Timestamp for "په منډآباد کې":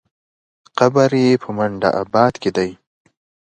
1.43-2.49